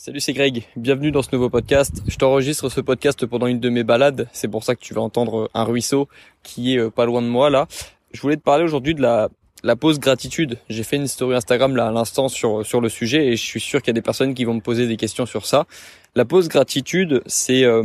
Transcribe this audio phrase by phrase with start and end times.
[0.00, 0.62] Salut, c'est Greg.
[0.76, 2.04] Bienvenue dans ce nouveau podcast.
[2.06, 4.28] Je t'enregistre ce podcast pendant une de mes balades.
[4.32, 6.06] C'est pour ça que tu vas entendre un ruisseau
[6.44, 7.66] qui est euh, pas loin de moi là.
[8.12, 9.28] Je voulais te parler aujourd'hui de la,
[9.64, 10.58] la pause gratitude.
[10.68, 13.58] J'ai fait une story Instagram là à l'instant sur, sur le sujet et je suis
[13.58, 15.66] sûr qu'il y a des personnes qui vont me poser des questions sur ça.
[16.14, 17.82] La pause gratitude, c'est euh,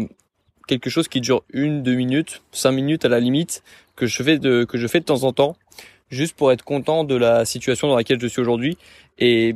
[0.68, 3.64] quelque chose qui dure une, deux minutes, cinq minutes à la limite,
[3.96, 5.56] que je fais de, que je fais de temps en temps,
[6.12, 8.78] juste pour être content de la situation dans laquelle je suis aujourd'hui.
[9.18, 9.56] Et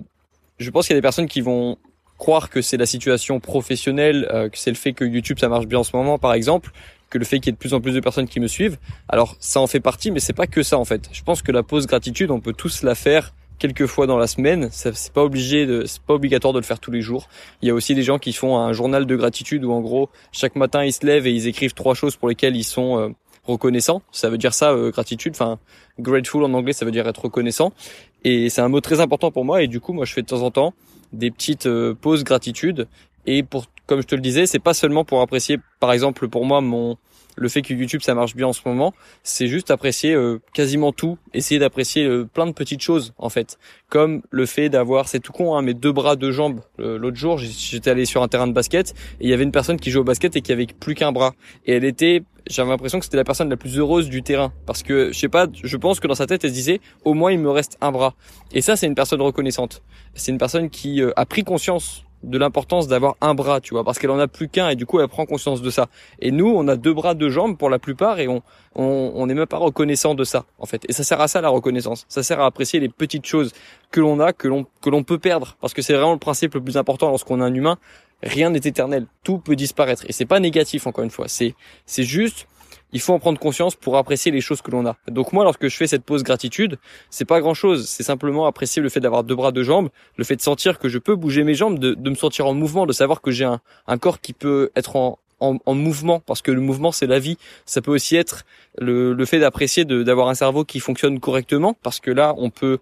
[0.58, 1.78] je pense qu'il y a des personnes qui vont
[2.18, 5.68] croire que c'est la situation professionnelle, euh, que c'est le fait que YouTube ça marche
[5.68, 6.72] bien en ce moment par exemple,
[7.10, 8.78] que le fait qu'il y ait de plus en plus de personnes qui me suivent.
[9.08, 11.10] Alors ça en fait partie, mais c'est pas que ça en fait.
[11.12, 14.28] Je pense que la pause gratitude, on peut tous la faire quelques fois dans la
[14.28, 14.70] semaine.
[14.72, 17.28] C'est pas obligé c'est pas obligatoire de le faire tous les jours.
[17.62, 20.10] Il y a aussi des gens qui font un journal de gratitude où en gros
[20.32, 23.10] chaque matin ils se lèvent et ils écrivent trois choses pour lesquelles ils sont euh,
[23.48, 24.02] reconnaissants.
[24.12, 25.34] Ça veut dire ça, euh, gratitude.
[25.36, 25.60] Enfin,
[26.00, 27.74] grateful en anglais, ça veut dire être reconnaissant.
[28.24, 29.62] Et c'est un mot très important pour moi.
[29.64, 30.74] Et du coup, moi, je fais de temps en temps
[31.14, 32.88] des petites euh, pauses gratitude.
[33.26, 36.46] Et pour, comme je te le disais, c'est pas seulement pour apprécier, par exemple, pour
[36.46, 36.98] moi, mon
[37.38, 38.94] le fait que YouTube ça marche bien en ce moment,
[39.24, 43.58] c'est juste apprécier euh, quasiment tout, essayer d'apprécier euh, plein de petites choses en fait,
[43.90, 46.62] comme le fait d'avoir, c'est tout con, hein, mes deux bras, deux jambes.
[46.78, 49.80] L'autre jour, j'étais allé sur un terrain de basket et il y avait une personne
[49.80, 51.34] qui jouait au basket et qui avait plus qu'un bras.
[51.66, 54.54] Et elle était j'avais l'impression que c'était la personne la plus heureuse du terrain.
[54.66, 57.14] Parce que je sais pas je pense que dans sa tête elle se disait au
[57.14, 58.16] moins il me reste un bras.
[58.52, 59.84] Et ça c'est une personne reconnaissante.
[60.14, 63.84] C'est une personne qui euh, a pris conscience de l'importance d'avoir un bras, tu vois,
[63.84, 65.88] parce qu'elle en a plus qu'un et du coup elle prend conscience de ça.
[66.20, 68.42] Et nous, on a deux bras, deux jambes pour la plupart et on
[68.80, 70.86] on n'est même pas reconnaissant de ça en fait.
[70.88, 72.06] Et ça sert à ça la reconnaissance.
[72.10, 73.52] Ça sert à apprécier les petites choses
[73.92, 76.54] que l'on a, que l'on que l'on peut perdre, parce que c'est vraiment le principe
[76.54, 77.78] le plus important lorsqu'on est un humain
[78.24, 82.04] rien n'est éternel, tout peut disparaître et c'est pas négatif encore une fois, c'est c'est
[82.04, 82.48] juste
[82.94, 84.96] il faut en prendre conscience pour apprécier les choses que l'on a.
[85.08, 86.78] Donc moi lorsque je fais cette pause gratitude,
[87.10, 90.36] c'est pas grand-chose, c'est simplement apprécier le fait d'avoir deux bras, deux jambes, le fait
[90.36, 92.94] de sentir que je peux bouger mes jambes, de, de me sentir en mouvement, de
[92.94, 96.52] savoir que j'ai un, un corps qui peut être en, en, en, mouvement parce que
[96.52, 97.38] le mouvement c'est la vie.
[97.66, 98.46] Ça peut aussi être
[98.78, 102.80] le, le fait d'apprécier d'avoir un cerveau qui fonctionne correctement parce que là on peut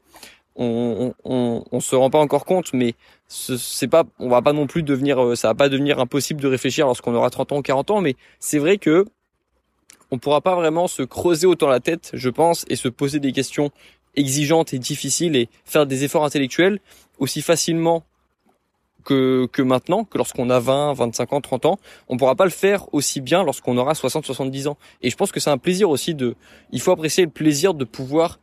[0.55, 2.95] on, on, on, se rend pas encore compte, mais
[3.27, 6.47] c'est pas, on va pas non plus devenir, euh, ça va pas devenir impossible de
[6.47, 9.05] réfléchir lorsqu'on aura 30 ans ou 40 ans, mais c'est vrai que
[10.11, 13.31] on pourra pas vraiment se creuser autant la tête, je pense, et se poser des
[13.31, 13.71] questions
[14.16, 16.79] exigeantes et difficiles et faire des efforts intellectuels
[17.19, 18.03] aussi facilement
[19.03, 21.79] que, que maintenant, que lorsqu'on a 20, 25 ans, 30 ans,
[22.09, 24.77] on pourra pas le faire aussi bien lorsqu'on aura 60, 70 ans.
[25.01, 26.35] Et je pense que c'est un plaisir aussi de,
[26.72, 28.39] il faut apprécier le plaisir de pouvoir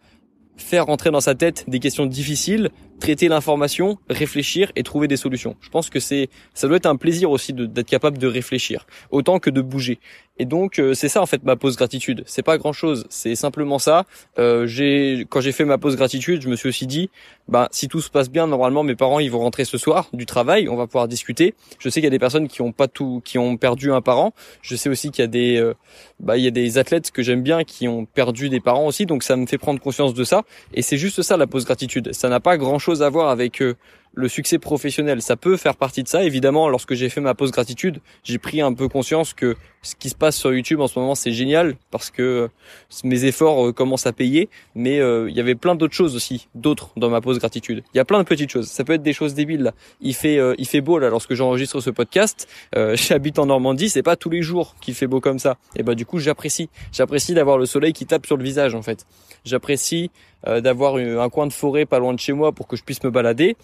[0.56, 2.70] faire rentrer dans sa tête des questions difficiles,
[3.02, 5.56] traiter l'information, réfléchir et trouver des solutions.
[5.60, 9.40] Je pense que c'est ça doit être un plaisir aussi d'être capable de réfléchir autant
[9.40, 9.98] que de bouger.
[10.38, 12.22] Et donc euh, c'est ça en fait ma pause gratitude.
[12.26, 14.04] C'est pas grand chose, c'est simplement ça.
[14.38, 17.10] Euh, j'ai quand j'ai fait ma pause gratitude, je me suis aussi dit,
[17.48, 20.24] bah si tout se passe bien, normalement mes parents ils vont rentrer ce soir du
[20.24, 21.54] travail, on va pouvoir discuter.
[21.80, 24.00] Je sais qu'il y a des personnes qui ont pas tout, qui ont perdu un
[24.00, 24.32] parent.
[24.62, 25.72] Je sais aussi qu'il y a des,
[26.20, 29.06] bah il y a des athlètes que j'aime bien qui ont perdu des parents aussi,
[29.06, 30.42] donc ça me fait prendre conscience de ça.
[30.72, 32.12] Et c'est juste ça la pause gratitude.
[32.12, 33.74] Ça n'a pas grand chose à voir avec euh,
[34.14, 36.24] le succès professionnel, ça peut faire partie de ça.
[36.24, 40.08] Évidemment, lorsque j'ai fait ma pause gratitude, j'ai pris un peu conscience que ce qui
[40.10, 42.48] se passe sur YouTube en ce moment, c'est génial parce que euh,
[43.02, 44.48] mes efforts euh, commencent à payer.
[44.74, 47.82] Mais euh, il y avait plein d'autres choses aussi, d'autres dans ma pause gratitude.
[47.92, 48.68] Il y a plein de petites choses.
[48.68, 49.62] Ça peut être des choses débiles.
[49.62, 49.72] Là.
[50.00, 52.48] Il fait, il fait beau là lorsque j'enregistre ce podcast.
[52.94, 55.56] J'habite en Normandie, c'est pas tous les jours qu'il fait beau comme ça.
[55.76, 56.68] Et bah du coup, j'apprécie.
[56.92, 59.06] J'apprécie d'avoir le soleil qui tape sur le visage en fait.
[59.44, 60.10] J'apprécie
[60.46, 63.10] d'avoir un coin de forêt pas loin de chez moi pour que je puisse me
[63.10, 63.56] balader.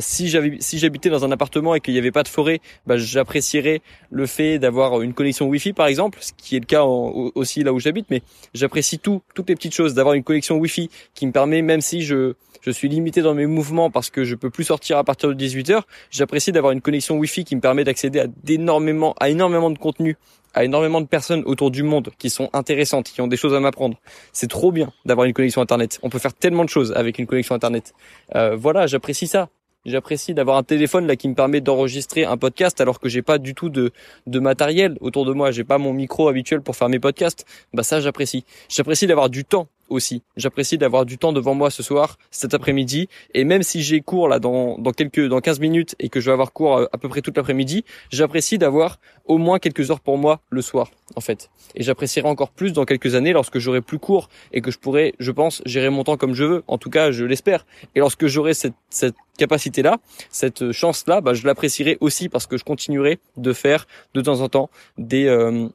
[0.00, 2.96] Si j'avais si j'habitais dans un appartement et qu'il n'y avait pas de forêt, bah,
[2.96, 7.62] j'apprécierais le fait d'avoir une connexion Wi-Fi par exemple, ce qui est le cas aussi
[7.62, 8.06] là où j'habite.
[8.10, 8.22] Mais
[8.54, 12.02] j'apprécie tout, toutes les petites choses, d'avoir une connexion Wi-Fi qui me permet, même si
[12.02, 15.28] je je suis limité dans mes mouvements parce que je peux plus sortir à partir
[15.28, 19.28] de 18 h j'apprécie d'avoir une connexion Wi-Fi qui me permet d'accéder à d'énormément à
[19.28, 20.16] énormément de contenu
[20.54, 23.60] à énormément de personnes autour du monde qui sont intéressantes, qui ont des choses à
[23.60, 23.98] m'apprendre.
[24.32, 25.98] C'est trop bien d'avoir une connexion Internet.
[26.02, 27.92] On peut faire tellement de choses avec une connexion Internet.
[28.34, 29.48] Euh, voilà, j'apprécie ça.
[29.86, 33.38] J'apprécie d'avoir un téléphone là qui me permet d'enregistrer un podcast alors que j'ai pas
[33.38, 33.92] du tout de,
[34.26, 35.50] de matériel autour de moi.
[35.50, 37.44] J'ai pas mon micro habituel pour faire mes podcasts.
[37.72, 38.44] Bah ça j'apprécie.
[38.68, 39.68] J'apprécie d'avoir du temps
[40.36, 44.28] J'apprécie d'avoir du temps devant moi ce soir, cet après-midi, et même si j'ai cours
[44.28, 46.98] là dans, dans quelques dans 15 minutes et que je vais avoir cours euh, à,
[46.98, 51.20] peu près toute l'après-midi, j'apprécie d'avoir au moins quelques heures pour moi le soir en
[51.20, 51.50] fait.
[51.74, 55.14] Et j'apprécierai encore plus dans quelques années lorsque j'aurai plus cours et que je pourrai,
[55.18, 56.64] je pense, gérer mon temps comme je veux.
[56.66, 57.66] En tout cas, je l'espère.
[57.94, 59.98] Et lorsque j'aurai cette, cette capacité là,
[60.30, 64.40] cette chance là, bah, je l'apprécierai aussi parce que je continuerai de faire de temps
[64.40, 65.68] en temps des euh,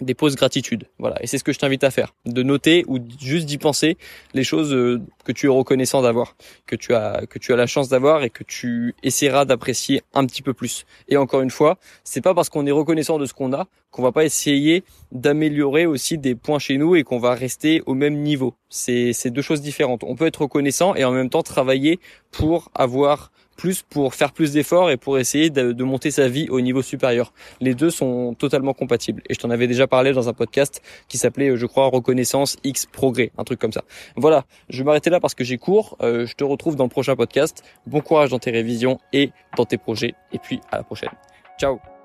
[0.00, 0.84] des pauses gratitude.
[0.98, 3.96] Voilà, et c'est ce que je t'invite à faire, de noter ou juste d'y penser
[4.34, 7.66] les choses euh, que tu es reconnaissant d'avoir, que tu as que tu as la
[7.66, 10.86] chance d'avoir et que tu essaieras d'apprécier un petit peu plus.
[11.08, 14.02] Et encore une fois, c'est pas parce qu'on est reconnaissant de ce qu'on a qu'on
[14.02, 18.16] va pas essayer d'améliorer aussi des points chez nous et qu'on va rester au même
[18.16, 18.54] niveau.
[18.68, 20.04] C'est c'est deux choses différentes.
[20.04, 21.98] On peut être reconnaissant et en même temps travailler
[22.30, 26.60] pour avoir plus pour faire plus d'efforts et pour essayer de, monter sa vie au
[26.60, 27.32] niveau supérieur.
[27.60, 29.22] Les deux sont totalement compatibles.
[29.28, 32.86] Et je t'en avais déjà parlé dans un podcast qui s'appelait, je crois, Reconnaissance X
[32.86, 33.82] Progrès, un truc comme ça.
[34.16, 35.96] Voilà, je vais m'arrêter là parce que j'ai cours.
[36.02, 37.62] Euh, je te retrouve dans le prochain podcast.
[37.86, 40.14] Bon courage dans tes révisions et dans tes projets.
[40.32, 41.10] Et puis à la prochaine.
[41.58, 41.95] Ciao